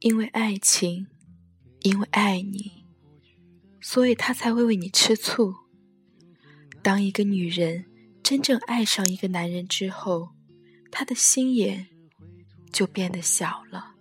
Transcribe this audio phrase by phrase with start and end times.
[0.00, 1.08] 因为爱情，
[1.80, 2.84] 因为爱你，
[3.80, 5.52] 所以他才会为你吃醋。
[6.82, 7.84] 当一个女人
[8.22, 10.30] 真正爱上一个男人之后，
[10.92, 11.88] 她的心眼
[12.72, 13.96] 就变得小了。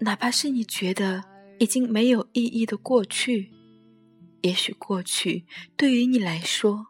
[0.00, 1.24] 哪怕是你觉得
[1.58, 3.50] 已经没有意义的过去，
[4.42, 5.46] 也许过去
[5.78, 6.88] 对于你来说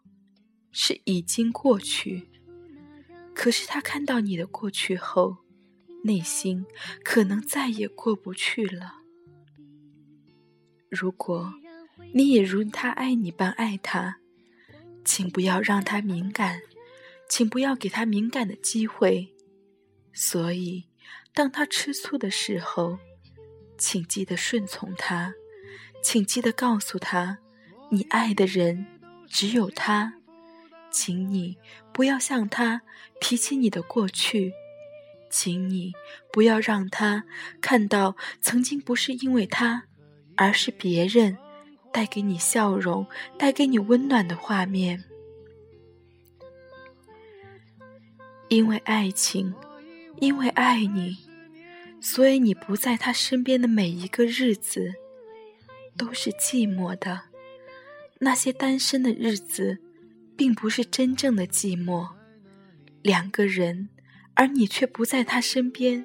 [0.73, 2.29] 是已经过去，
[3.33, 5.44] 可是他看到你的过去后。
[6.05, 6.65] 内心
[7.03, 9.01] 可能再也过不去了。
[10.91, 11.53] 如果
[12.13, 14.19] 你也如他爱你般爱他，
[15.05, 16.61] 请不要让他敏感，
[17.29, 19.35] 请不要给他敏感的机会。
[20.13, 20.85] 所以，
[21.35, 22.99] 当他吃醋的时候，
[23.77, 25.35] 请记得顺从他，
[26.03, 27.39] 请记得告诉他，
[27.91, 28.87] 你爱的人
[29.27, 30.21] 只有他。
[30.91, 31.57] 请你
[31.93, 32.83] 不要向他
[33.21, 34.53] 提起你的过去。
[35.37, 35.93] 请你
[36.33, 37.25] 不要让他
[37.61, 39.83] 看到曾经不是因为他，
[40.37, 41.37] 而是别人
[41.93, 43.05] 带给你笑容、
[43.37, 45.03] 带给你温暖的画面。
[48.47, 49.53] 因为爱情，
[50.21, 51.17] 因为爱你，
[52.01, 54.95] 所以你不在他身边的每一个日子
[55.97, 57.23] 都是寂寞的。
[58.21, 59.81] 那些单身的日子，
[60.37, 62.11] 并不是真正的寂寞，
[63.03, 63.89] 两个人。
[64.35, 66.05] 而你却不在他身边，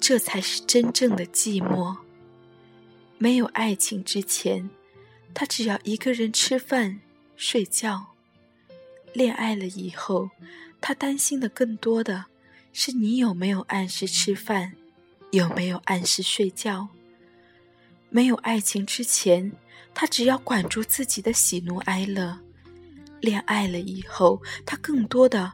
[0.00, 1.96] 这才是真正的寂寞。
[3.18, 4.68] 没有爱情之前，
[5.32, 7.00] 他只要一个人吃饭、
[7.36, 8.14] 睡觉；
[9.12, 10.30] 恋爱了以后，
[10.80, 12.26] 他担心的更多的
[12.72, 14.74] 是你有没有按时吃饭，
[15.30, 16.88] 有没有按时睡觉。
[18.08, 19.52] 没有爱情之前，
[19.94, 22.38] 他只要管住自己的喜怒哀乐；
[23.20, 25.52] 恋爱了以后，他更多的。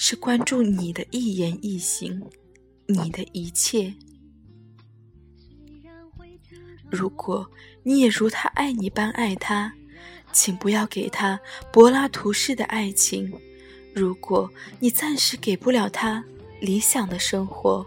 [0.00, 2.22] 是关注你的一言一行，
[2.86, 3.92] 你的一切。
[6.88, 7.50] 如果
[7.82, 9.74] 你也如他爱你般爱他，
[10.32, 11.38] 请不要给他
[11.72, 13.30] 柏拉图式的爱情。
[13.92, 14.48] 如果
[14.78, 16.24] 你暂时给不了他
[16.60, 17.84] 理想的生活，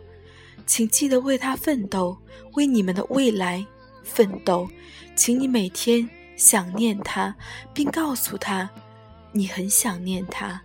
[0.68, 2.18] 请记得为他奋斗，
[2.56, 3.66] 为你们的未来
[4.04, 4.70] 奋斗。
[5.16, 7.34] 请你每天想念他，
[7.74, 8.70] 并告诉他
[9.32, 10.62] 你很想念他。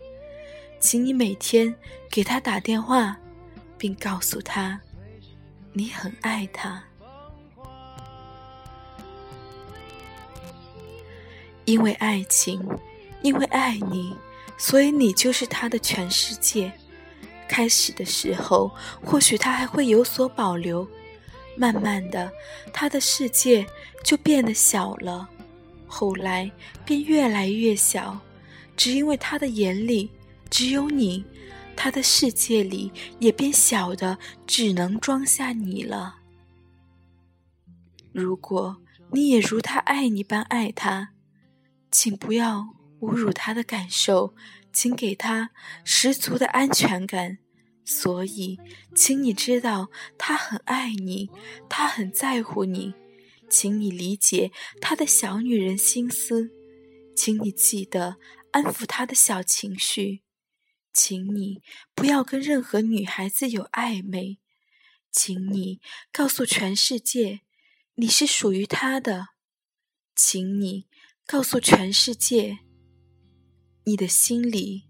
[0.79, 1.75] 请你每天
[2.11, 3.17] 给他打电话，
[3.77, 4.81] 并告诉他
[5.73, 6.83] 你很爱他。
[11.65, 12.65] 因为爱情，
[13.23, 14.15] 因为爱你，
[14.57, 16.73] 所以你就是他的全世界。
[17.49, 18.71] 开始的时候，
[19.05, 20.87] 或许他还会有所保留，
[21.57, 22.31] 慢慢的，
[22.73, 23.67] 他的世界
[24.05, 25.29] 就变得小了，
[25.87, 26.51] 后来
[26.85, 28.17] 便越来越小，
[28.77, 30.11] 只因为他的眼里。
[30.51, 31.25] 只有你，
[31.77, 36.21] 他的世界里也变小的，只能装下你了。
[38.12, 41.11] 如果你也如他爱你般爱他，
[41.91, 44.34] 请不要侮辱他的感受，
[44.73, 45.51] 请给他
[45.84, 47.39] 十足的安全感。
[47.84, 48.59] 所以，
[48.97, 51.31] 请你知道他很爱你，
[51.69, 52.95] 他很在乎你，
[53.49, 56.51] 请你理解他的小女人心思，
[57.15, 58.17] 请你记得
[58.51, 60.23] 安抚他的小情绪。
[60.99, 61.61] 请你
[61.95, 64.39] 不要跟任何女孩子有暧昧，
[65.12, 65.79] 请你
[66.11, 67.43] 告诉全世界
[67.97, 69.29] 你是属于他的，
[70.15, 70.89] 请你
[71.27, 72.61] 告诉全世界
[73.84, 74.89] 你的心里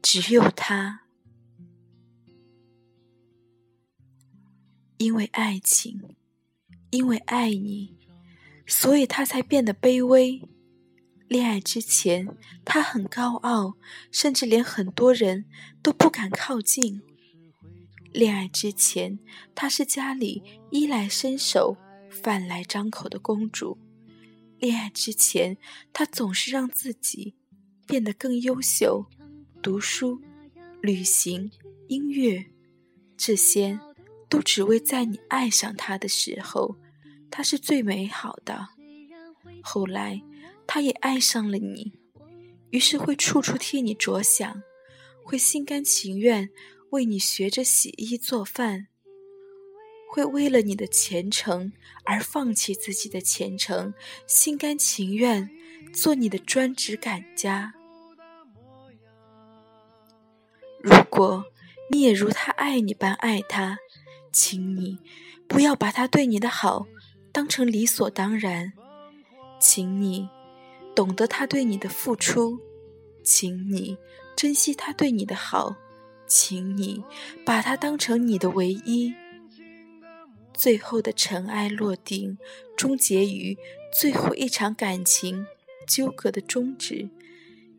[0.00, 1.08] 只有他，
[4.96, 6.16] 因为爱情，
[6.90, 7.98] 因为爱你，
[8.64, 10.40] 所以他才变得卑微。
[11.28, 12.28] 恋爱之前，
[12.64, 13.74] 他很高傲，
[14.12, 15.46] 甚至连很多人
[15.82, 17.02] 都不敢靠近。
[18.12, 19.18] 恋爱之前，
[19.52, 21.76] 她是家里衣来伸手、
[22.08, 23.76] 饭来张口的公主。
[24.58, 25.58] 恋爱之前，
[25.92, 27.34] 她总是让自己
[27.88, 29.06] 变得更优秀，
[29.60, 30.22] 读书、
[30.80, 31.50] 旅行、
[31.88, 32.46] 音乐，
[33.16, 33.80] 这些
[34.28, 36.76] 都只为在你爱上他的时候，
[37.30, 38.68] 他是最美好的。
[39.60, 40.22] 后来。
[40.76, 41.94] 他也爱上了你，
[42.68, 44.62] 于是会处处替你着想，
[45.24, 46.50] 会心甘情愿
[46.90, 48.88] 为你学着洗衣做饭，
[50.10, 51.72] 会为了你的前程
[52.04, 53.94] 而放弃自己的前程，
[54.26, 55.48] 心甘情愿
[55.94, 57.72] 做你的专职管家。
[60.82, 61.46] 如果
[61.90, 63.78] 你也如他爱你般爱他，
[64.30, 64.98] 请你
[65.48, 66.86] 不要把他对你的好
[67.32, 68.74] 当成理所当然，
[69.58, 70.28] 请你。
[70.96, 72.58] 懂得他对你的付出，
[73.22, 73.98] 请你
[74.34, 75.76] 珍惜他对你的好，
[76.26, 77.04] 请你
[77.44, 79.14] 把他当成你的唯一。
[80.54, 82.38] 最后的尘埃落定，
[82.78, 83.58] 终结于
[83.92, 85.46] 最后一场感情
[85.86, 87.10] 纠葛的终止。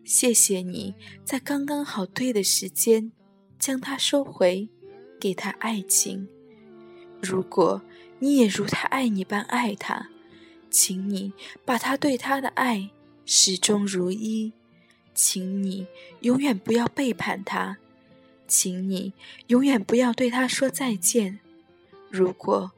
[0.05, 0.93] 谢谢你
[1.25, 3.11] 在刚刚好对的时间
[3.57, 4.69] 将它收回，
[5.19, 6.29] 给他爱情。
[7.19, 7.81] 如果
[8.19, 10.09] 你也如他爱你般爱他，
[10.69, 11.33] 请你
[11.65, 12.91] 把他对他的爱
[13.29, 14.53] 始终如一，
[15.13, 15.85] 请你
[16.21, 17.77] 永远不要背叛他，
[18.47, 19.12] 请你
[19.47, 21.39] 永远不要对他说再见。
[22.09, 22.71] 如果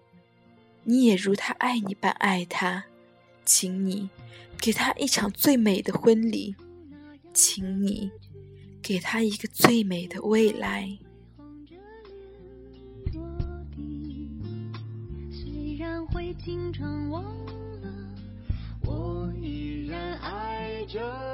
[0.86, 2.86] 你也如他爱你般爱他，
[3.46, 4.10] 请你
[4.60, 6.56] 给他一场最美的婚礼，
[7.32, 8.10] 请你
[8.82, 10.98] 给他一个最美的未来。
[15.32, 17.24] 虽然会经常忘
[20.90, 21.29] just